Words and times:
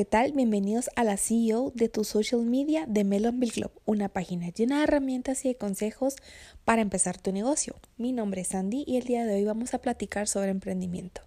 ¿qué 0.00 0.06
tal? 0.06 0.32
Bienvenidos 0.32 0.88
a 0.96 1.04
la 1.04 1.18
CEO 1.18 1.72
de 1.74 1.90
tu 1.90 2.04
social 2.04 2.40
media 2.46 2.86
de 2.86 3.04
Melonville 3.04 3.52
Club, 3.52 3.70
una 3.84 4.08
página 4.08 4.48
llena 4.48 4.78
de 4.78 4.84
herramientas 4.84 5.44
y 5.44 5.48
de 5.48 5.56
consejos 5.56 6.16
para 6.64 6.80
empezar 6.80 7.18
tu 7.18 7.32
negocio. 7.32 7.76
Mi 7.98 8.12
nombre 8.12 8.40
es 8.40 8.48
Sandy 8.48 8.82
y 8.86 8.96
el 8.96 9.04
día 9.04 9.26
de 9.26 9.34
hoy 9.34 9.44
vamos 9.44 9.74
a 9.74 9.82
platicar 9.82 10.26
sobre 10.26 10.52
emprendimiento. 10.52 11.20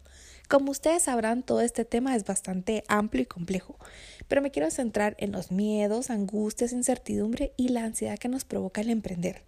Como 0.49 0.71
ustedes 0.71 1.03
sabrán, 1.03 1.43
todo 1.43 1.61
este 1.61 1.85
tema 1.85 2.15
es 2.15 2.25
bastante 2.25 2.83
amplio 2.87 3.21
y 3.21 3.27
complejo, 3.27 3.77
pero 4.27 4.41
me 4.41 4.49
quiero 4.49 4.71
centrar 4.71 5.15
en 5.19 5.31
los 5.31 5.51
miedos, 5.51 6.09
angustias, 6.09 6.73
incertidumbre 6.73 7.53
y 7.55 7.67
la 7.67 7.83
ansiedad 7.83 8.17
que 8.17 8.27
nos 8.27 8.43
provoca 8.43 8.81
el 8.81 8.89
emprender. 8.89 9.43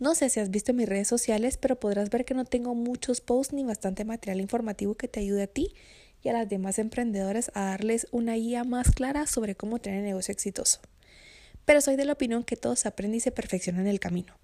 No 0.00 0.16
sé 0.16 0.28
si 0.28 0.40
has 0.40 0.50
visto 0.50 0.74
mis 0.74 0.88
redes 0.88 1.06
sociales, 1.06 1.56
pero 1.56 1.78
podrás 1.78 2.10
ver 2.10 2.24
que 2.24 2.34
no 2.34 2.44
tengo 2.44 2.74
muchos 2.74 3.20
posts 3.20 3.54
ni 3.54 3.62
bastante 3.62 4.04
material 4.04 4.40
informativo 4.40 4.96
que 4.96 5.06
te 5.06 5.20
ayude 5.20 5.44
a 5.44 5.46
ti 5.46 5.72
y 6.22 6.28
a 6.28 6.32
las 6.32 6.48
demás 6.48 6.78
emprendedoras 6.78 7.50
a 7.54 7.64
darles 7.66 8.06
una 8.10 8.34
guía 8.34 8.64
más 8.64 8.90
clara 8.90 9.26
sobre 9.26 9.54
cómo 9.54 9.78
tener 9.78 10.02
negocio 10.02 10.32
exitoso. 10.32 10.80
Pero 11.64 11.80
soy 11.80 11.96
de 11.96 12.04
la 12.04 12.12
opinión 12.12 12.44
que 12.44 12.56
todo 12.56 12.76
se 12.76 12.88
aprende 12.88 13.18
y 13.18 13.20
se 13.20 13.32
perfecciona 13.32 13.80
en 13.80 13.88
el 13.88 14.00
camino. 14.00 14.34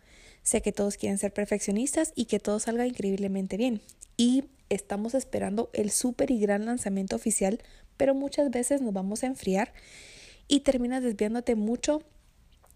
Sé 0.42 0.60
que 0.60 0.72
todos 0.72 0.96
quieren 0.96 1.18
ser 1.18 1.32
perfeccionistas 1.32 2.12
y 2.16 2.24
que 2.24 2.40
todo 2.40 2.58
salga 2.58 2.86
increíblemente 2.86 3.56
bien. 3.56 3.80
Y 4.16 4.45
estamos 4.68 5.14
esperando 5.14 5.70
el 5.72 5.90
súper 5.90 6.30
y 6.30 6.40
gran 6.40 6.66
lanzamiento 6.66 7.16
oficial, 7.16 7.60
pero 7.96 8.14
muchas 8.14 8.50
veces 8.50 8.80
nos 8.80 8.92
vamos 8.92 9.23
a 9.23 9.26
enfriar 9.26 9.73
y 10.48 10.60
terminas 10.60 11.02
desviándote 11.02 11.54
mucho 11.54 12.02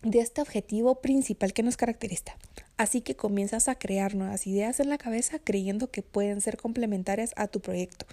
de 0.02 0.20
este 0.20 0.40
objetivo 0.40 1.00
principal 1.00 1.52
que 1.52 1.62
nos 1.62 1.76
caracteriza. 1.76 2.36
Así 2.76 3.00
que 3.00 3.16
comienzas 3.16 3.68
a 3.68 3.74
crear 3.76 4.14
nuevas 4.14 4.46
ideas 4.46 4.78
en 4.78 4.88
la 4.88 4.98
cabeza 4.98 5.38
creyendo 5.38 5.90
que 5.90 6.02
pueden 6.02 6.40
ser 6.40 6.56
complementarias 6.56 7.32
a 7.36 7.48
tu 7.48 7.60
proyecto. 7.60 8.06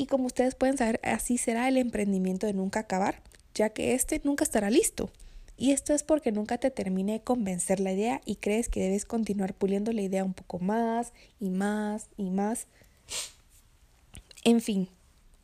Y 0.00 0.06
como 0.06 0.24
ustedes 0.24 0.54
pueden 0.54 0.78
saber, 0.78 0.98
así 1.02 1.36
será 1.36 1.68
el 1.68 1.76
emprendimiento 1.76 2.46
de 2.46 2.54
nunca 2.54 2.80
acabar, 2.80 3.20
ya 3.54 3.68
que 3.68 3.92
este 3.92 4.18
nunca 4.24 4.44
estará 4.44 4.70
listo. 4.70 5.10
Y 5.58 5.72
esto 5.72 5.92
es 5.92 6.04
porque 6.04 6.32
nunca 6.32 6.56
te 6.56 6.70
termine 6.70 7.12
de 7.12 7.20
convencer 7.20 7.80
la 7.80 7.92
idea 7.92 8.22
y 8.24 8.36
crees 8.36 8.70
que 8.70 8.80
debes 8.80 9.04
continuar 9.04 9.52
puliendo 9.52 9.92
la 9.92 10.00
idea 10.00 10.24
un 10.24 10.32
poco 10.32 10.58
más 10.58 11.12
y 11.38 11.50
más 11.50 12.08
y 12.16 12.30
más. 12.30 12.66
En 14.42 14.62
fin, 14.62 14.88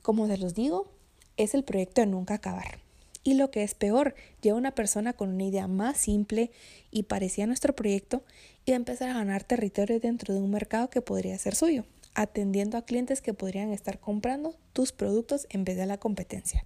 como 0.00 0.26
se 0.26 0.38
los 0.38 0.54
digo, 0.54 0.90
es 1.36 1.52
el 1.52 1.62
proyecto 1.62 2.00
de 2.00 2.06
nunca 2.06 2.32
acabar. 2.32 2.78
Y 3.24 3.34
lo 3.34 3.50
que 3.50 3.62
es 3.62 3.74
peor, 3.74 4.14
llega 4.40 4.56
una 4.56 4.74
persona 4.74 5.12
con 5.12 5.34
una 5.34 5.44
idea 5.44 5.66
más 5.66 5.98
simple 5.98 6.50
y 6.90 7.02
parecida 7.02 7.44
a 7.44 7.48
nuestro 7.48 7.76
proyecto 7.76 8.22
y 8.64 8.70
va 8.70 8.76
a 8.76 8.78
empezar 8.78 9.10
a 9.10 9.18
ganar 9.18 9.44
territorio 9.44 10.00
dentro 10.00 10.32
de 10.32 10.40
un 10.40 10.50
mercado 10.50 10.88
que 10.88 11.02
podría 11.02 11.36
ser 11.36 11.54
suyo, 11.54 11.84
atendiendo 12.16 12.78
a 12.78 12.82
clientes 12.82 13.20
que 13.20 13.34
podrían 13.34 13.72
estar 13.72 14.00
comprando 14.00 14.56
tus 14.72 14.90
productos 14.90 15.46
en 15.50 15.64
vez 15.64 15.76
de 15.76 15.86
la 15.86 15.98
competencia. 15.98 16.64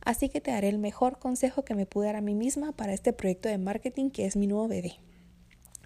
Así 0.00 0.28
que 0.28 0.40
te 0.40 0.50
daré 0.50 0.68
el 0.68 0.78
mejor 0.78 1.18
consejo 1.18 1.64
que 1.64 1.76
me 1.76 1.86
pude 1.86 2.06
dar 2.06 2.16
a 2.16 2.22
mí 2.22 2.34
misma 2.34 2.72
para 2.72 2.94
este 2.94 3.12
proyecto 3.12 3.48
de 3.48 3.58
marketing 3.58 4.10
que 4.10 4.24
es 4.24 4.34
mi 4.34 4.46
nuevo 4.46 4.66
bebé. 4.66 4.94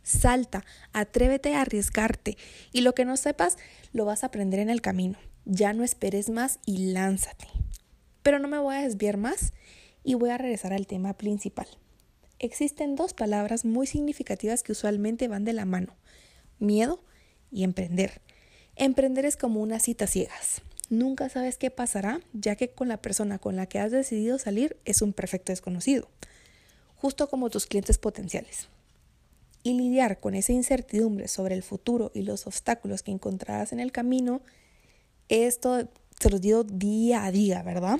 Salta, 0.03 0.65
atrévete 0.93 1.55
a 1.55 1.63
arriesgarte 1.63 2.39
y 2.73 2.83
lo 2.83 2.95
que 2.95 3.05
no 3.05 3.17
sepas 3.17 3.59
lo 3.93 4.05
vas 4.05 4.23
a 4.23 4.29
aprender 4.29 4.61
en 4.61 4.71
el 4.71 4.81
camino. 4.81 5.19
Ya 5.45 5.73
no 5.73 5.83
esperes 5.83 6.31
más 6.31 6.61
y 6.65 6.93
lánzate. 6.93 7.49
Pero 8.23 8.39
no 8.39 8.47
me 8.47 8.59
voy 8.59 8.77
a 8.77 8.83
desviar 8.83 9.17
más 9.17 9.53
y 10.05 10.15
voy 10.15 10.31
a 10.31 10.39
regresar 10.39 10.73
al 10.73 10.87
tema 10.87 11.15
principal. 11.15 11.67
Existen 12.39 12.95
dos 12.95 13.15
palabras 13.15 13.65
muy 13.65 13.89
significativas 13.89 14.63
que 14.63 14.73
usualmente 14.73 15.27
van 15.27 15.45
de 15.45 15.55
la 15.55 15.65
mano, 15.65 15.97
miedo 16.61 17.03
y 17.51 17.65
emprender. 17.65 18.23
Emprender 18.77 19.25
es 19.25 19.37
como 19.37 19.61
una 19.61 19.81
cita 19.81 20.07
ciegas. 20.07 20.63
Nunca 20.89 21.29
sabes 21.29 21.59
qué 21.59 21.71
pasará, 21.71 22.21
ya 22.33 22.55
que 22.57 22.69
con 22.71 22.89
la 22.89 22.99
persona 22.99 23.39
con 23.39 23.57
la 23.57 23.67
que 23.67 23.79
has 23.79 23.91
decidido 23.91 24.39
salir 24.39 24.77
es 24.85 25.03
un 25.03 25.13
perfecto 25.13 25.51
desconocido, 25.51 26.09
justo 26.97 27.29
como 27.29 27.51
tus 27.51 27.67
clientes 27.67 27.99
potenciales. 27.99 28.69
Y 29.65 29.75
lidiar 29.75 30.21
con 30.21 30.35
esa 30.35 30.53
incertidumbre 30.53 31.27
sobre 31.27 31.57
el 31.57 31.65
futuro 31.65 32.13
y 32.15 32.23
los 32.23 32.47
obstáculos 32.47 33.03
que 33.03 33.11
encontrarás 33.11 33.73
en 33.73 33.81
el 33.81 33.91
camino, 33.91 34.41
esto 35.29 35.89
se 36.21 36.31
los 36.31 36.41
digo 36.41 36.63
día 36.63 37.25
a 37.25 37.33
día, 37.33 37.65
¿verdad? 37.65 37.99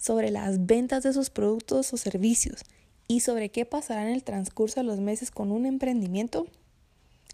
sobre 0.00 0.30
las 0.30 0.66
ventas 0.66 1.02
de 1.02 1.12
sus 1.12 1.28
productos 1.30 1.92
o 1.92 1.96
servicios 1.98 2.62
y 3.06 3.20
sobre 3.20 3.50
qué 3.50 3.66
pasará 3.66 4.08
en 4.08 4.14
el 4.14 4.24
transcurso 4.24 4.80
de 4.80 4.84
los 4.84 4.98
meses 4.98 5.30
con 5.30 5.52
un 5.52 5.66
emprendimiento, 5.66 6.46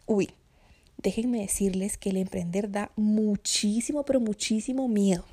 uy, 0.04 0.30
déjenme 1.06 1.38
decirles 1.38 1.96
que 1.96 2.10
el 2.10 2.16
emprender 2.16 2.68
da 2.68 2.90
muchísimo, 2.96 4.04
pero 4.04 4.18
muchísimo 4.18 4.88
miedo. 4.88 5.24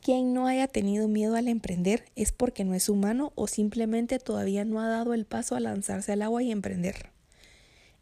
Quien 0.00 0.32
no 0.32 0.46
haya 0.46 0.68
tenido 0.68 1.08
miedo 1.08 1.34
al 1.34 1.48
emprender 1.48 2.04
es 2.14 2.30
porque 2.30 2.62
no 2.62 2.74
es 2.74 2.88
humano 2.88 3.32
o 3.34 3.48
simplemente 3.48 4.20
todavía 4.20 4.64
no 4.64 4.80
ha 4.80 4.86
dado 4.86 5.12
el 5.12 5.24
paso 5.24 5.56
a 5.56 5.60
lanzarse 5.60 6.12
al 6.12 6.22
agua 6.22 6.40
y 6.44 6.52
emprender. 6.52 7.10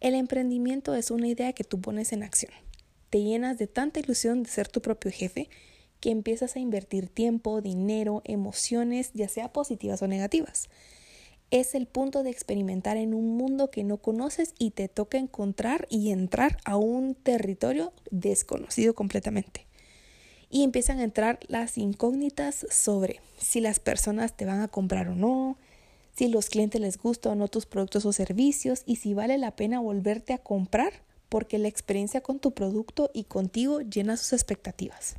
El 0.01 0.15
emprendimiento 0.15 0.95
es 0.95 1.11
una 1.11 1.27
idea 1.27 1.55
que 1.55 1.65
tú 1.65 1.81
pones 1.81 2.13
en 2.13 2.23
acción. 2.23 2.53
Te 3.09 3.23
llenas 3.23 3.57
de 3.57 3.67
tanta 3.67 3.99
ilusión 3.99 4.43
de 4.43 4.51
ser 4.51 4.69
tu 4.69 4.83
propio 4.83 5.11
jefe 5.11 5.49
que 6.01 6.11
empiezas 6.11 6.55
a 6.57 6.61
invertir 6.61 7.09
tiempo, 7.09 7.63
dinero, 7.63 8.21
emociones, 8.27 9.11
ya 9.15 9.29
sea 9.29 9.55
positivas 9.55 10.03
o 10.03 10.07
negativas. 10.07 10.69
Es 11.55 11.77
el 11.77 11.87
punto 11.87 12.25
de 12.25 12.31
experimentar 12.31 12.97
en 12.97 13.15
un 13.15 13.37
mundo 13.37 13.71
que 13.71 13.85
no 13.85 13.99
conoces 13.99 14.55
y 14.59 14.73
te 14.73 14.89
toca 14.89 15.19
encontrar 15.19 15.87
y 15.89 16.11
entrar 16.11 16.59
a 16.65 16.77
un 16.77 17.15
territorio 17.15 17.93
desconocido 18.11 18.97
completamente. 18.97 19.65
Y 20.51 20.65
empiezan 20.65 20.99
a 20.99 21.05
entrar 21.05 21.39
las 21.47 21.79
incógnitas 21.79 22.67
sobre 22.71 23.21
si 23.39 23.61
las 23.61 23.79
personas 23.79 24.37
te 24.37 24.47
van 24.47 24.63
a 24.63 24.67
comprar 24.67 25.07
o 25.07 25.15
no, 25.15 25.57
si 26.17 26.27
los 26.27 26.49
clientes 26.49 26.81
les 26.81 26.99
gustan 26.99 27.35
o 27.35 27.37
no 27.37 27.47
tus 27.47 27.67
productos 27.67 28.05
o 28.05 28.13
servicios 28.13 28.83
y 28.85 28.97
si 28.97 29.15
vale 29.15 29.39
la 29.39 29.55
pena 29.55 29.79
volverte 29.79 30.33
a 30.33 30.39
comprar 30.39 31.05
porque 31.29 31.59
la 31.59 31.69
experiencia 31.69 32.21
con 32.21 32.41
tu 32.41 32.51
producto 32.51 33.13
y 33.15 33.23
contigo 33.23 33.81
llena 33.81 34.17
sus 34.17 34.33
expectativas. 34.33 35.15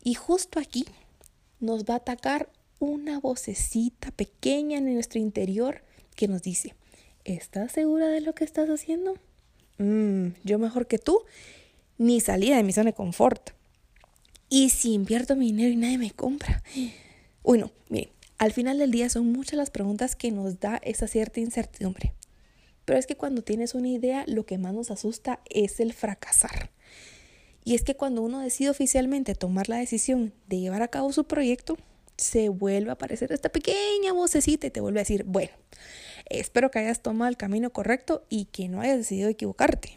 Y 0.00 0.14
justo 0.14 0.60
aquí 0.60 0.84
nos 1.58 1.86
va 1.86 1.94
a 1.94 1.96
atacar 1.96 2.50
una 2.78 3.20
vocecita 3.20 4.10
pequeña 4.10 4.78
en 4.78 4.92
nuestro 4.94 5.20
interior 5.20 5.82
que 6.14 6.28
nos 6.28 6.42
dice, 6.42 6.74
¿estás 7.24 7.72
segura 7.72 8.08
de 8.08 8.20
lo 8.20 8.34
que 8.34 8.44
estás 8.44 8.68
haciendo? 8.68 9.14
Mm, 9.78 10.28
yo 10.44 10.58
mejor 10.58 10.86
que 10.86 10.98
tú, 10.98 11.22
ni 11.98 12.20
salida 12.20 12.56
de 12.56 12.62
mi 12.62 12.72
zona 12.72 12.90
de 12.90 12.94
confort. 12.94 13.50
¿Y 14.48 14.70
si 14.70 14.92
invierto 14.92 15.36
mi 15.36 15.46
dinero 15.46 15.70
y 15.70 15.76
nadie 15.76 15.98
me 15.98 16.10
compra? 16.10 16.62
Uy, 17.42 17.58
no, 17.58 17.70
mire, 17.88 18.12
al 18.38 18.52
final 18.52 18.78
del 18.78 18.90
día 18.90 19.08
son 19.08 19.32
muchas 19.32 19.56
las 19.56 19.70
preguntas 19.70 20.16
que 20.16 20.30
nos 20.30 20.60
da 20.60 20.80
esa 20.84 21.06
cierta 21.06 21.40
incertidumbre. 21.40 22.12
Pero 22.84 22.98
es 22.98 23.06
que 23.06 23.16
cuando 23.16 23.42
tienes 23.42 23.74
una 23.74 23.88
idea, 23.88 24.24
lo 24.26 24.44
que 24.44 24.58
más 24.58 24.74
nos 24.74 24.90
asusta 24.90 25.40
es 25.48 25.80
el 25.80 25.92
fracasar. 25.92 26.70
Y 27.64 27.74
es 27.74 27.82
que 27.82 27.96
cuando 27.96 28.20
uno 28.20 28.40
decide 28.40 28.68
oficialmente 28.68 29.34
tomar 29.34 29.68
la 29.68 29.78
decisión 29.78 30.34
de 30.48 30.60
llevar 30.60 30.82
a 30.82 30.88
cabo 30.88 31.12
su 31.12 31.24
proyecto, 31.24 31.78
se 32.16 32.48
vuelve 32.48 32.90
a 32.90 32.94
aparecer 32.94 33.32
esta 33.32 33.48
pequeña 33.48 34.12
vocecita 34.12 34.66
y 34.66 34.70
te 34.70 34.80
vuelve 34.80 35.00
a 35.00 35.02
decir, 35.02 35.24
bueno, 35.24 35.52
espero 36.26 36.70
que 36.70 36.78
hayas 36.78 37.00
tomado 37.00 37.28
el 37.28 37.36
camino 37.36 37.70
correcto 37.70 38.24
y 38.28 38.46
que 38.46 38.68
no 38.68 38.80
hayas 38.80 38.98
decidido 38.98 39.28
equivocarte. 39.28 39.96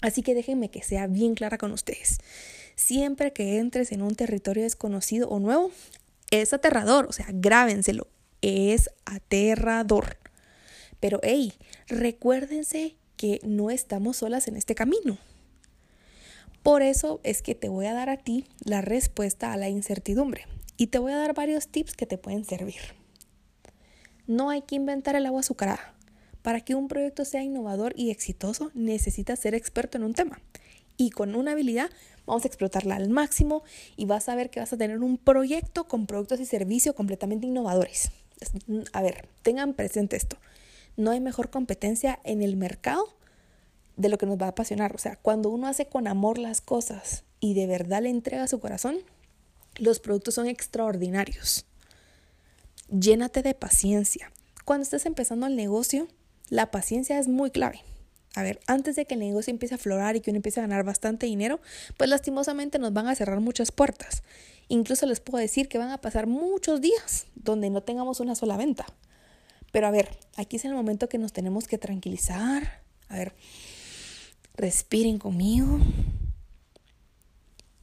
Así 0.00 0.22
que 0.22 0.34
déjenme 0.34 0.70
que 0.70 0.82
sea 0.82 1.06
bien 1.06 1.34
clara 1.34 1.58
con 1.58 1.72
ustedes. 1.72 2.18
Siempre 2.74 3.32
que 3.32 3.58
entres 3.58 3.92
en 3.92 4.02
un 4.02 4.14
territorio 4.14 4.64
desconocido 4.64 5.28
o 5.28 5.38
nuevo, 5.38 5.70
es 6.30 6.52
aterrador, 6.52 7.06
o 7.06 7.12
sea, 7.12 7.26
grábenselo, 7.30 8.08
es 8.40 8.90
aterrador. 9.04 10.16
Pero 10.98 11.20
hey, 11.22 11.52
recuérdense 11.86 12.96
que 13.16 13.40
no 13.44 13.70
estamos 13.70 14.18
solas 14.18 14.48
en 14.48 14.56
este 14.56 14.74
camino. 14.74 15.18
Por 16.62 16.82
eso 16.82 17.20
es 17.22 17.42
que 17.42 17.54
te 17.54 17.68
voy 17.68 17.86
a 17.86 17.92
dar 17.92 18.08
a 18.08 18.16
ti 18.16 18.46
la 18.64 18.80
respuesta 18.80 19.52
a 19.52 19.56
la 19.56 19.68
incertidumbre 19.68 20.46
y 20.82 20.88
te 20.88 20.98
voy 20.98 21.12
a 21.12 21.16
dar 21.16 21.32
varios 21.32 21.68
tips 21.68 21.94
que 21.94 22.06
te 22.06 22.18
pueden 22.18 22.44
servir. 22.44 22.80
No 24.26 24.50
hay 24.50 24.62
que 24.62 24.74
inventar 24.74 25.14
el 25.14 25.26
agua 25.26 25.38
azucarada. 25.38 25.94
Para 26.42 26.60
que 26.60 26.74
un 26.74 26.88
proyecto 26.88 27.24
sea 27.24 27.44
innovador 27.44 27.92
y 27.96 28.10
exitoso, 28.10 28.72
necesitas 28.74 29.38
ser 29.38 29.54
experto 29.54 29.96
en 29.96 30.02
un 30.02 30.12
tema. 30.12 30.40
Y 30.96 31.10
con 31.10 31.36
una 31.36 31.52
habilidad 31.52 31.88
vamos 32.26 32.44
a 32.44 32.48
explotarla 32.48 32.96
al 32.96 33.10
máximo 33.10 33.62
y 33.96 34.06
vas 34.06 34.28
a 34.28 34.34
ver 34.34 34.50
que 34.50 34.58
vas 34.58 34.72
a 34.72 34.76
tener 34.76 34.98
un 34.98 35.18
proyecto 35.18 35.86
con 35.86 36.08
productos 36.08 36.40
y 36.40 36.46
servicios 36.46 36.96
completamente 36.96 37.46
innovadores. 37.46 38.10
A 38.92 39.02
ver, 39.02 39.28
tengan 39.44 39.74
presente 39.74 40.16
esto. 40.16 40.36
No 40.96 41.12
hay 41.12 41.20
mejor 41.20 41.50
competencia 41.50 42.18
en 42.24 42.42
el 42.42 42.56
mercado 42.56 43.04
de 43.96 44.08
lo 44.08 44.18
que 44.18 44.26
nos 44.26 44.36
va 44.36 44.46
a 44.46 44.48
apasionar. 44.48 44.96
O 44.96 44.98
sea, 44.98 45.14
cuando 45.14 45.48
uno 45.48 45.68
hace 45.68 45.86
con 45.86 46.08
amor 46.08 46.38
las 46.38 46.60
cosas 46.60 47.22
y 47.38 47.54
de 47.54 47.68
verdad 47.68 48.02
le 48.02 48.10
entrega 48.10 48.48
su 48.48 48.58
corazón, 48.58 48.96
los 49.76 50.00
productos 50.00 50.34
son 50.34 50.46
extraordinarios. 50.46 51.66
Llénate 52.88 53.42
de 53.42 53.54
paciencia. 53.54 54.32
Cuando 54.64 54.82
estés 54.82 55.06
empezando 55.06 55.46
el 55.46 55.56
negocio, 55.56 56.08
la 56.48 56.70
paciencia 56.70 57.18
es 57.18 57.28
muy 57.28 57.50
clave. 57.50 57.80
A 58.34 58.42
ver, 58.42 58.60
antes 58.66 58.96
de 58.96 59.04
que 59.04 59.14
el 59.14 59.20
negocio 59.20 59.50
empiece 59.50 59.74
a 59.74 59.78
florar 59.78 60.16
y 60.16 60.20
que 60.20 60.30
uno 60.30 60.38
empiece 60.38 60.60
a 60.60 60.62
ganar 60.62 60.84
bastante 60.84 61.26
dinero, 61.26 61.60
pues 61.96 62.08
lastimosamente 62.08 62.78
nos 62.78 62.92
van 62.92 63.08
a 63.08 63.14
cerrar 63.14 63.40
muchas 63.40 63.72
puertas. 63.72 64.22
Incluso 64.68 65.06
les 65.06 65.20
puedo 65.20 65.38
decir 65.38 65.68
que 65.68 65.78
van 65.78 65.90
a 65.90 66.00
pasar 66.00 66.26
muchos 66.26 66.80
días 66.80 67.26
donde 67.34 67.68
no 67.68 67.82
tengamos 67.82 68.20
una 68.20 68.34
sola 68.34 68.56
venta. 68.56 68.86
Pero 69.70 69.86
a 69.86 69.90
ver, 69.90 70.10
aquí 70.36 70.56
es 70.56 70.64
el 70.64 70.74
momento 70.74 71.08
que 71.08 71.18
nos 71.18 71.32
tenemos 71.32 71.66
que 71.66 71.78
tranquilizar. 71.78 72.80
A 73.08 73.16
ver, 73.16 73.34
respiren 74.54 75.18
conmigo. 75.18 75.78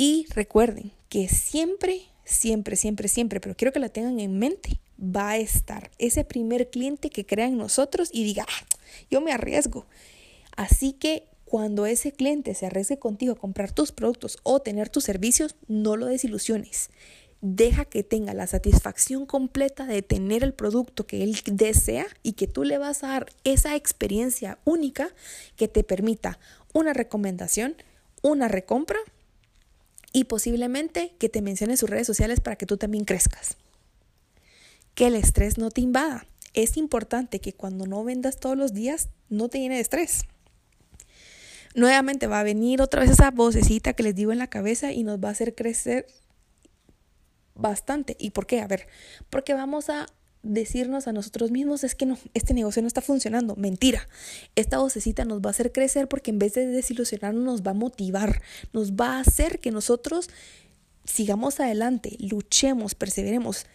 Y 0.01 0.28
recuerden 0.34 0.94
que 1.10 1.28
siempre, 1.28 2.04
siempre, 2.24 2.78
siempre, 2.78 3.10
siempre, 3.10 3.42
pero 3.42 3.54
quiero 3.57 3.74
que 3.74 3.81
la 3.81 3.90
tengan 3.90 4.22
en 4.22 4.40
mente, 4.40 4.80
va 4.98 5.31
a 5.31 5.38
estar 5.38 5.92
ese 6.00 6.24
primer 6.24 6.69
cliente 6.69 7.10
que 7.10 7.25
crea 7.25 7.48
en 7.48 7.57
nosotros 7.57 8.10
y 8.13 8.24
diga, 8.24 8.46
ah, 8.48 8.66
yo 9.12 9.19
me 9.19 9.34
arriesgo. 9.34 9.86
Así 10.56 10.94
que 10.94 11.28
cuando 11.44 11.86
ese 11.86 12.13
cliente 12.13 12.54
se 12.54 12.66
arriesgue 12.66 12.98
contigo 12.98 13.34
a 13.34 13.40
comprar 13.40 13.74
tus 13.74 13.92
productos 13.92 14.38
o 14.44 14.62
tener 14.62 14.88
tus 14.88 15.04
servicios, 15.04 15.57
no 15.68 15.98
lo 15.98 16.06
desilusiones. 16.06 16.92
Deja 17.42 17.84
que 17.84 18.01
tenga 18.01 18.34
la 18.34 18.48
satisfacción 18.48 19.25
completa 19.25 19.86
de 19.86 20.01
tener 20.01 20.46
el 20.46 20.54
producto 20.54 21.07
que 21.07 21.24
él 21.24 21.38
desea 21.46 22.06
y 22.24 22.34
que 22.34 22.48
tú 22.48 22.63
le 22.63 22.78
vas 22.78 23.04
a 23.04 23.10
dar 23.10 23.34
esa 23.44 23.75
experiencia 23.75 24.60
única 24.63 25.10
que 25.57 25.68
te 25.68 25.84
permita 25.84 26.40
una 26.72 26.94
recomendación, 26.94 27.75
una 28.22 28.48
recompra 28.48 29.00
y 30.14 30.26
posiblemente 30.26 31.16
que 31.20 31.30
te 31.30 31.42
mencione 31.42 31.78
sus 31.78 31.90
redes 31.90 32.08
sociales 32.08 32.40
para 32.40 32.56
que 32.56 32.66
tú 32.66 32.78
también 32.78 33.06
crezcas. 33.06 33.58
Que 34.96 35.08
el 35.08 35.16
estrés 35.16 35.58
no 35.58 35.72
te 35.72 35.82
invada. 35.82 36.26
Es 36.54 36.78
importante 36.78 37.40
que 37.40 37.54
cuando 37.54 37.86
no 37.86 38.04
vendas 38.04 38.40
todos 38.40 38.58
los 38.58 38.74
días 38.74 39.10
no 39.30 39.50
te 39.50 39.60
llene 39.60 39.76
de 39.76 39.82
estrés. 39.82 40.26
Nuevamente 41.76 42.28
va 42.28 42.40
a 42.40 42.44
venir 42.44 42.82
otra 42.82 43.02
vez 43.02 43.12
esa 43.12 43.30
vocecita 43.32 43.94
que 43.94 44.04
les 44.04 44.16
digo 44.16 44.32
en 44.32 44.40
la 44.40 44.48
cabeza 44.48 44.92
y 44.92 45.04
nos 45.04 45.24
va 45.24 45.30
a 45.30 45.32
hacer 45.32 45.54
crecer 45.54 46.08
bastante. 47.54 48.16
¿Y 48.20 48.32
por 48.32 48.48
qué? 48.48 48.62
A 48.62 48.68
ver, 48.68 48.88
porque 49.30 49.54
vamos 49.54 49.90
a 49.90 50.08
decirnos 50.44 51.07
a 51.07 51.12
nosotros 51.12 51.51
mismos 51.51 51.83
es 51.83 51.95
que 51.95 52.06
no, 52.06 52.18
este 52.33 52.53
negocio 52.53 52.81
no 52.81 52.88
está 52.88 53.01
funcionando. 53.01 53.56
Mentira. 53.56 54.07
Esta 54.56 54.77
vocecita 54.77 55.25
nos 55.25 55.41
va 55.41 55.50
a 55.50 55.51
hacer 55.51 55.71
crecer 55.71 56.07
porque 56.07 56.31
en 56.31 56.39
vez 56.39 56.53
de 56.53 56.68
desilusionarnos 56.68 57.44
nos 57.44 57.62
va 57.63 57.71
a 57.71 57.75
motivar, 57.75 58.41
nos 58.74 58.94
va 58.94 59.18
a 59.18 59.19
hacer 59.21 59.59
que 59.59 59.71
nosotros 59.71 60.30
sigamos 61.03 61.59
adelante, 61.59 62.15
luchemos, 62.19 62.95
perseveremos 62.95 63.65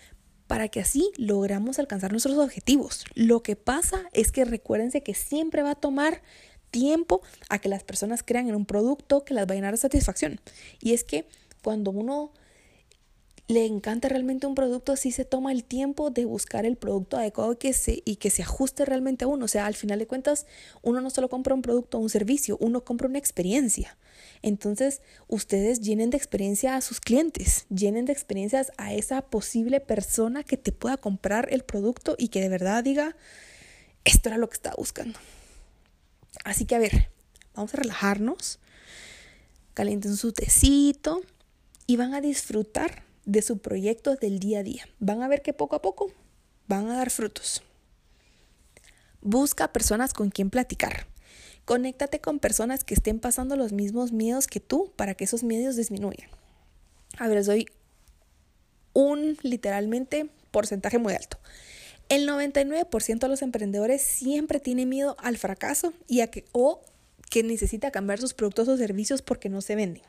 para 0.46 0.69
que 0.69 0.81
así 0.81 1.11
logramos 1.16 1.78
alcanzar 1.78 2.12
nuestros 2.12 2.38
objetivos. 2.38 3.05
Lo 3.14 3.43
que 3.43 3.56
pasa 3.56 4.08
es 4.12 4.31
que 4.31 4.44
recuérdense 4.44 5.02
que 5.02 5.14
siempre 5.14 5.62
va 5.62 5.72
a 5.72 5.75
tomar 5.75 6.22
tiempo 6.70 7.22
a 7.49 7.58
que 7.58 7.69
las 7.69 7.84
personas 7.84 8.22
crean 8.22 8.49
en 8.49 8.55
un 8.55 8.66
producto 8.66 9.25
que 9.25 9.34
las 9.34 9.46
va 9.46 9.52
a 9.52 9.55
llenar 9.55 9.72
de 9.72 9.78
satisfacción. 9.78 10.40
Y 10.81 10.93
es 10.93 11.05
que 11.05 11.26
cuando 11.62 11.90
uno 11.90 12.32
le 13.46 13.67
encanta 13.67 14.08
realmente 14.08 14.46
un 14.46 14.55
producto, 14.55 14.96
si 14.96 15.12
se 15.12 15.26
toma 15.26 15.52
el 15.52 15.64
tiempo 15.64 16.11
de 16.11 16.25
buscar 16.25 16.64
el 16.64 16.76
producto 16.76 17.19
adecuado 17.19 17.58
que 17.58 17.75
se, 17.75 18.02
y 18.06 18.17
que 18.17 18.31
se 18.31 18.43
ajuste 18.43 18.87
realmente 18.87 19.25
a 19.25 19.29
uno. 19.29 19.44
O 19.44 19.49
sea, 19.49 19.67
al 19.67 19.75
final 19.75 19.99
de 19.99 20.06
cuentas, 20.06 20.46
uno 20.81 21.02
no 21.02 21.11
solo 21.11 21.29
compra 21.29 21.55
un 21.55 21.61
producto 21.61 21.99
o 21.99 22.00
un 22.00 22.08
servicio, 22.08 22.56
uno 22.61 22.85
compra 22.85 23.06
una 23.06 23.19
experiencia. 23.19 23.99
Entonces, 24.41 25.02
ustedes 25.29 25.81
llenen 25.81 26.08
de 26.08 26.17
experiencia 26.17 26.76
a 26.76 26.81
sus 26.81 27.00
clientes, 27.00 27.67
llenen 27.69 28.06
de 28.06 28.12
experiencias 28.12 28.73
a 28.79 28.94
esa 28.94 29.20
posible 29.23 29.81
persona 29.81 30.43
que 30.43 30.56
te 30.56 30.73
pueda 30.73 30.97
comprar 30.97 31.49
el 31.50 31.64
producto 31.64 32.14
y 32.19 32.29
que 32.29 32.40
de 32.40 32.49
verdad 32.49 32.82
diga, 32.82 33.14
esto 34.05 34.31
era 34.31 34.38
lo 34.38 34.49
que 34.49 34.55
estaba 34.55 34.76
buscando. 34.76 35.19
Así 36.44 36.64
que, 36.64 36.76
a 36.76 36.79
ver, 36.79 37.11
vamos 37.55 37.75
a 37.75 37.76
relajarnos, 37.76 38.58
calienten 39.75 40.17
su 40.17 40.32
tecito 40.32 41.23
y 41.87 41.97
van 41.97 42.14
a 42.14 42.23
disfrutar 42.23 43.05
de 43.25 43.43
su 43.43 43.59
proyecto 43.59 44.17
del 44.17 44.38
día 44.38 44.61
a 44.61 44.62
día. 44.62 44.88
Van 44.99 45.23
a 45.23 45.29
ver 45.29 45.43
que 45.43 45.53
poco 45.53 45.76
a 45.76 45.82
poco 45.82 46.12
van 46.67 46.91
a 46.91 46.97
dar 46.97 47.11
frutos. 47.11 47.62
Busca 49.21 49.73
personas 49.73 50.12
con 50.12 50.31
quien 50.31 50.50
platicar. 50.50 51.06
Conéctate 51.65 52.21
con 52.21 52.41
personas 52.41 52.85
que 52.85 52.94
estén 52.94 53.21
pasando 53.21 53.56
los 53.56 53.73
mismos 53.73 54.12
miedos 54.12 54.47
que 54.47 54.61
tú 54.61 54.93
para 54.97 55.15
que 55.15 55.25
esos 55.25 55.43
miedos 55.43 55.76
disminuyan. 55.76 56.29
A 57.19 57.26
ver, 57.29 57.38
les 57.38 57.47
doy 57.47 57.67
un 58.93 59.38
literalmente 59.43 60.29
porcentaje 60.50 60.99
muy 60.99 61.15
alto. 61.15 61.38
El 62.09 62.29
99% 62.29 63.19
de 63.19 63.29
los 63.29 63.41
emprendedores 63.41 64.03
siempre 64.03 64.61
tiene 64.61 64.85
miedo 64.85 65.17
al 65.19 65.38
fracaso 65.38 65.94
y 66.06 66.21
a 66.21 66.31
que 66.31 66.44
o 66.53 66.82
que 67.31 67.43
necesita 67.43 67.91
cambiar 67.91 68.21
sus 68.21 68.35
productos 68.35 68.69
o 68.69 68.76
servicios 68.76 69.23
porque 69.23 69.49
no 69.49 69.62
se 69.62 69.75
venden. 69.75 70.03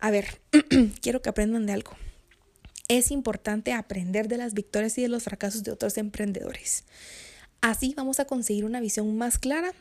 A 0.00 0.10
ver, 0.10 0.40
quiero 1.00 1.22
que 1.22 1.28
aprendan 1.28 1.66
de 1.66 1.72
algo. 1.72 1.92
Es 2.88 3.10
importante 3.10 3.72
aprender 3.72 4.28
de 4.28 4.38
las 4.38 4.54
victorias 4.54 4.96
y 4.98 5.02
de 5.02 5.08
los 5.08 5.24
fracasos 5.24 5.64
de 5.64 5.72
otros 5.72 5.98
emprendedores. 5.98 6.84
Así 7.60 7.94
vamos 7.96 8.20
a 8.20 8.26
conseguir 8.26 8.64
una 8.64 8.80
visión 8.80 9.16
más 9.16 9.38
clara 9.38 9.72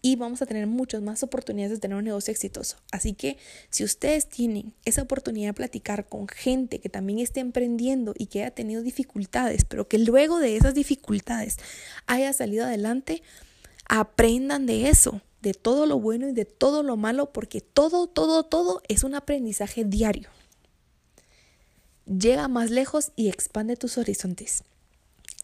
y 0.00 0.16
vamos 0.16 0.42
a 0.42 0.46
tener 0.46 0.66
muchas 0.66 1.02
más 1.02 1.22
oportunidades 1.22 1.72
de 1.72 1.80
tener 1.80 1.96
un 1.96 2.04
negocio 2.04 2.32
exitoso. 2.32 2.76
Así 2.92 3.14
que 3.14 3.36
si 3.70 3.84
ustedes 3.84 4.28
tienen 4.28 4.74
esa 4.84 5.02
oportunidad 5.02 5.50
de 5.50 5.54
platicar 5.54 6.08
con 6.08 6.28
gente 6.28 6.80
que 6.80 6.88
también 6.88 7.18
esté 7.18 7.40
emprendiendo 7.40 8.14
y 8.16 8.26
que 8.26 8.42
haya 8.42 8.52
tenido 8.52 8.82
dificultades, 8.82 9.64
pero 9.64 9.88
que 9.88 9.98
luego 9.98 10.38
de 10.38 10.56
esas 10.56 10.74
dificultades 10.74 11.56
haya 12.06 12.32
salido 12.32 12.64
adelante, 12.64 13.22
aprendan 13.88 14.66
de 14.66 14.88
eso 14.88 15.20
de 15.40 15.54
todo 15.54 15.86
lo 15.86 15.98
bueno 15.98 16.28
y 16.28 16.32
de 16.32 16.44
todo 16.44 16.82
lo 16.82 16.96
malo, 16.96 17.32
porque 17.32 17.60
todo, 17.60 18.06
todo, 18.06 18.42
todo 18.44 18.82
es 18.88 19.04
un 19.04 19.14
aprendizaje 19.14 19.84
diario. 19.84 20.28
Llega 22.06 22.48
más 22.48 22.70
lejos 22.70 23.12
y 23.16 23.28
expande 23.28 23.76
tus 23.76 23.98
horizontes. 23.98 24.64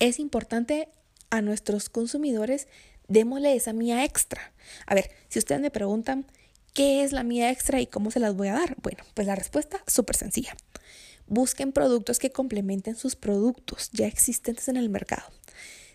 Es 0.00 0.18
importante 0.18 0.88
a 1.30 1.42
nuestros 1.42 1.88
consumidores, 1.88 2.68
démosle 3.08 3.54
esa 3.54 3.72
mía 3.72 4.04
extra. 4.04 4.52
A 4.86 4.94
ver, 4.94 5.10
si 5.28 5.38
ustedes 5.38 5.60
me 5.60 5.70
preguntan, 5.70 6.26
¿qué 6.72 7.04
es 7.04 7.12
la 7.12 7.22
mía 7.22 7.50
extra 7.50 7.80
y 7.80 7.86
cómo 7.86 8.10
se 8.10 8.20
las 8.20 8.34
voy 8.34 8.48
a 8.48 8.54
dar? 8.54 8.76
Bueno, 8.82 9.04
pues 9.14 9.26
la 9.26 9.36
respuesta 9.36 9.82
súper 9.86 10.16
sencilla. 10.16 10.56
Busquen 11.26 11.72
productos 11.72 12.18
que 12.18 12.30
complementen 12.30 12.96
sus 12.96 13.16
productos 13.16 13.90
ya 13.92 14.06
existentes 14.06 14.68
en 14.68 14.76
el 14.76 14.88
mercado. 14.88 15.24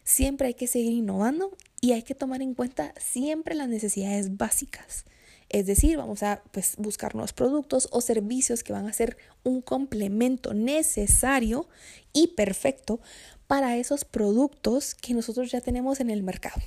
Siempre 0.03 0.47
hay 0.47 0.53
que 0.55 0.67
seguir 0.67 0.93
innovando 0.93 1.55
y 1.81 1.93
hay 1.93 2.03
que 2.03 2.15
tomar 2.15 2.41
en 2.41 2.53
cuenta 2.53 2.93
siempre 2.97 3.55
las 3.55 3.69
necesidades 3.69 4.37
básicas. 4.37 5.05
Es 5.49 5.65
decir, 5.65 5.97
vamos 5.97 6.21
a 6.21 6.43
pues, 6.51 6.75
buscar 6.77 7.15
nuevos 7.15 7.33
productos 7.33 7.87
o 7.91 8.01
servicios 8.01 8.63
que 8.63 8.73
van 8.73 8.87
a 8.87 8.93
ser 8.93 9.17
un 9.43 9.61
complemento 9.61 10.53
necesario 10.53 11.67
y 12.13 12.27
perfecto 12.27 12.99
para 13.47 13.77
esos 13.77 14.05
productos 14.05 14.93
que 14.93 15.15
nosotros 15.15 15.51
ya 15.51 15.59
tenemos 15.59 15.99
en 15.99 16.11
el 16.11 16.21
mercado. 16.21 16.61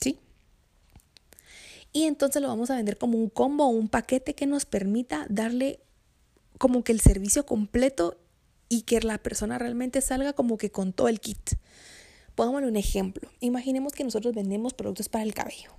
¿Sí? 0.00 0.18
Y 1.92 2.04
entonces 2.04 2.42
lo 2.42 2.48
vamos 2.48 2.70
a 2.70 2.76
vender 2.76 2.98
como 2.98 3.16
un 3.16 3.30
combo 3.30 3.66
o 3.66 3.68
un 3.68 3.88
paquete 3.88 4.34
que 4.34 4.46
nos 4.46 4.64
permita 4.64 5.26
darle 5.28 5.78
como 6.58 6.82
que 6.82 6.92
el 6.92 7.00
servicio 7.00 7.46
completo 7.46 8.18
y 8.68 8.82
que 8.82 9.00
la 9.00 9.18
persona 9.18 9.58
realmente 9.58 10.00
salga 10.00 10.32
como 10.32 10.58
que 10.58 10.70
con 10.70 10.92
todo 10.92 11.08
el 11.08 11.20
kit. 11.20 11.52
Pongámosle 12.36 12.68
un 12.68 12.76
ejemplo. 12.76 13.28
Imaginemos 13.40 13.92
que 13.92 14.04
nosotros 14.04 14.34
vendemos 14.34 14.74
productos 14.74 15.08
para 15.08 15.24
el 15.24 15.34
cabello 15.34 15.72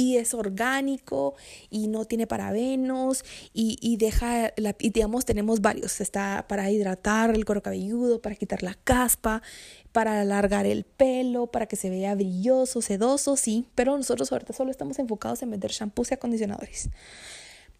y 0.00 0.16
es 0.16 0.32
orgánico 0.32 1.34
y 1.68 1.86
no 1.88 2.06
tiene 2.06 2.26
parabenos 2.26 3.22
y, 3.52 3.76
y 3.82 3.98
deja, 3.98 4.52
y 4.78 4.90
digamos, 4.90 5.24
tenemos 5.26 5.60
varios. 5.60 6.00
Está 6.00 6.46
para 6.48 6.70
hidratar 6.70 7.34
el 7.34 7.44
cuero 7.44 7.62
cabelludo, 7.62 8.22
para 8.22 8.34
quitar 8.34 8.62
la 8.62 8.74
caspa, 8.74 9.42
para 9.92 10.20
alargar 10.20 10.66
el 10.66 10.84
pelo, 10.84 11.48
para 11.48 11.66
que 11.66 11.76
se 11.76 11.90
vea 11.90 12.14
brilloso, 12.14 12.80
sedoso, 12.80 13.36
sí, 13.36 13.66
pero 13.74 13.96
nosotros 13.96 14.32
ahorita 14.32 14.52
solo 14.54 14.70
estamos 14.70 14.98
enfocados 14.98 15.42
en 15.42 15.50
vender 15.50 15.70
shampoos 15.70 16.10
y 16.10 16.14
acondicionadores. 16.14 16.88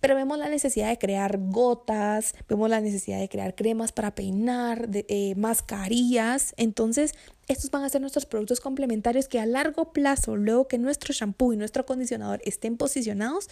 Pero 0.01 0.15
vemos 0.15 0.39
la 0.39 0.49
necesidad 0.49 0.89
de 0.89 0.99
crear 0.99 1.39
gotas, 1.39 2.35
vemos 2.49 2.71
la 2.71 2.81
necesidad 2.81 3.21
de 3.21 3.29
crear 3.29 3.55
cremas 3.55 3.93
para 3.93 4.15
peinar, 4.15 4.89
de, 4.89 5.05
eh, 5.09 5.35
mascarillas. 5.37 6.55
Entonces, 6.57 7.15
estos 7.53 7.71
van 7.71 7.83
a 7.83 7.89
ser 7.89 8.01
nuestros 8.01 8.27
productos 8.27 8.61
complementarios 8.61 9.27
que 9.27 9.41
a 9.41 9.47
largo 9.47 9.93
plazo, 9.93 10.37
luego 10.37 10.69
que 10.69 10.79
nuestro 10.79 11.13
shampoo 11.13 11.53
y 11.53 11.57
nuestro 11.57 11.83
acondicionador 11.83 12.41
estén 12.45 12.77
posicionados, 12.77 13.49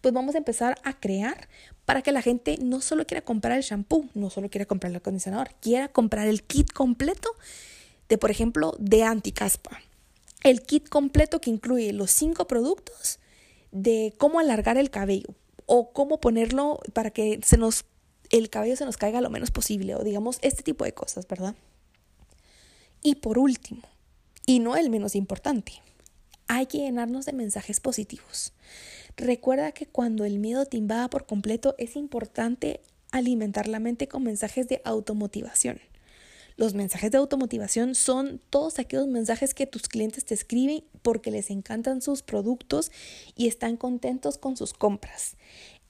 pues 0.00 0.14
vamos 0.14 0.34
a 0.36 0.38
empezar 0.38 0.78
a 0.84 0.98
crear 0.98 1.48
para 1.84 2.02
que 2.02 2.12
la 2.12 2.22
gente 2.22 2.56
no 2.62 2.80
solo 2.80 3.06
quiera 3.06 3.22
comprar 3.22 3.56
el 3.56 3.64
shampoo, 3.64 4.08
no 4.14 4.30
solo 4.30 4.48
quiera 4.50 4.66
comprar 4.66 4.90
el 4.90 4.96
acondicionador, 4.96 5.50
quiera 5.60 5.88
comprar 5.88 6.28
el 6.28 6.42
kit 6.42 6.72
completo 6.72 7.30
de, 8.08 8.18
por 8.18 8.30
ejemplo, 8.30 8.74
de 8.78 9.02
anticaspa. 9.02 9.80
El 10.42 10.62
kit 10.62 10.88
completo 10.88 11.40
que 11.40 11.50
incluye 11.50 11.92
los 11.92 12.10
cinco 12.12 12.46
productos 12.46 13.18
de 13.72 14.14
cómo 14.16 14.38
alargar 14.38 14.78
el 14.78 14.90
cabello 14.90 15.34
o 15.66 15.92
cómo 15.92 16.20
ponerlo 16.20 16.80
para 16.92 17.10
que 17.10 17.40
se 17.44 17.56
nos 17.56 17.84
el 18.30 18.48
cabello 18.48 18.76
se 18.76 18.84
nos 18.84 18.96
caiga 18.96 19.20
lo 19.20 19.28
menos 19.28 19.50
posible 19.50 19.96
o 19.96 20.04
digamos 20.04 20.38
este 20.42 20.62
tipo 20.62 20.84
de 20.84 20.92
cosas, 20.92 21.26
¿verdad? 21.26 21.56
Y 23.02 23.14
por 23.14 23.38
último, 23.38 23.82
y 24.44 24.58
no 24.58 24.76
el 24.76 24.90
menos 24.90 25.14
importante, 25.14 25.72
hay 26.48 26.66
que 26.66 26.78
llenarnos 26.78 27.24
de 27.24 27.32
mensajes 27.32 27.80
positivos. 27.80 28.52
Recuerda 29.16 29.72
que 29.72 29.86
cuando 29.86 30.26
el 30.26 30.38
miedo 30.38 30.66
te 30.66 30.76
invada 30.76 31.08
por 31.08 31.24
completo 31.24 31.74
es 31.78 31.96
importante 31.96 32.80
alimentar 33.10 33.68
la 33.68 33.80
mente 33.80 34.06
con 34.06 34.22
mensajes 34.22 34.68
de 34.68 34.82
automotivación. 34.84 35.80
Los 36.56 36.74
mensajes 36.74 37.10
de 37.10 37.16
automotivación 37.16 37.94
son 37.94 38.38
todos 38.50 38.78
aquellos 38.78 39.06
mensajes 39.06 39.54
que 39.54 39.66
tus 39.66 39.88
clientes 39.88 40.26
te 40.26 40.34
escriben 40.34 40.84
porque 41.00 41.30
les 41.30 41.48
encantan 41.48 42.02
sus 42.02 42.22
productos 42.22 42.92
y 43.34 43.48
están 43.48 43.78
contentos 43.78 44.36
con 44.36 44.58
sus 44.58 44.74
compras. 44.74 45.36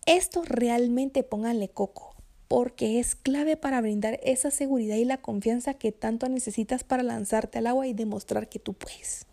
Esto 0.07 0.43
realmente 0.45 1.25
pónganle 1.25 1.71
coco 1.71 2.20
porque 2.51 2.99
es 2.99 3.15
clave 3.15 3.57
para 3.57 3.81
brindar 3.81 4.19
esa 4.25 4.51
seguridad 4.51 4.97
y 4.97 5.05
la 5.05 5.19
confianza 5.19 5.75
que 5.75 5.93
tanto 5.93 6.29
necesitas 6.29 6.83
para 6.83 7.05
lanzarte 7.05 7.59
al 7.59 7.69
agua 7.69 7.87
y 7.87 7.93
demostrar 7.93 8.49
que 8.49 8.59
tú 8.59 8.73
puedes. 8.73 9.25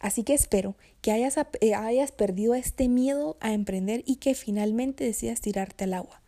Así 0.00 0.22
que 0.22 0.32
espero 0.32 0.76
que 1.02 1.12
hayas, 1.12 1.36
eh, 1.60 1.74
hayas 1.74 2.10
perdido 2.10 2.54
este 2.54 2.88
miedo 2.88 3.36
a 3.40 3.52
emprender 3.52 4.02
y 4.06 4.16
que 4.16 4.34
finalmente 4.34 5.04
decidas 5.04 5.42
tirarte 5.42 5.84
al 5.84 5.92
agua. 5.92 6.22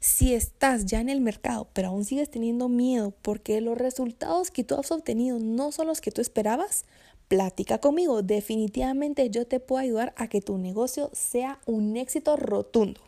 Si 0.00 0.34
estás 0.34 0.84
ya 0.84 1.00
en 1.00 1.10
el 1.10 1.20
mercado, 1.20 1.68
pero 1.74 1.90
aún 1.90 2.04
sigues 2.04 2.28
teniendo 2.28 2.68
miedo 2.68 3.14
porque 3.22 3.60
los 3.60 3.78
resultados 3.78 4.50
que 4.50 4.64
tú 4.64 4.74
has 4.74 4.90
obtenido 4.90 5.38
no 5.38 5.70
son 5.70 5.86
los 5.86 6.00
que 6.00 6.10
tú 6.10 6.20
esperabas, 6.20 6.86
plática 7.28 7.78
conmigo. 7.78 8.22
Definitivamente 8.22 9.30
yo 9.30 9.46
te 9.46 9.60
puedo 9.60 9.80
ayudar 9.80 10.12
a 10.16 10.26
que 10.26 10.40
tu 10.40 10.58
negocio 10.58 11.08
sea 11.12 11.60
un 11.66 11.96
éxito 11.96 12.34
rotundo. 12.34 13.00